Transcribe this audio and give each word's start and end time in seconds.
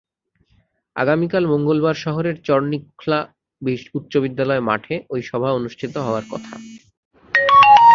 আগামীকাল 0.95 1.43
মঙ্গলবার 1.45 1.95
শহরের 1.95 2.35
চরনিখলা 2.43 3.19
উচ্চবিদ্যালয় 3.93 4.61
মাঠে 4.61 4.95
ওই 5.09 5.21
সভা 5.21 5.49
অনুষ্ঠিত 5.51 5.93
হওয়ার 5.97 6.25
কথা। 6.31 6.53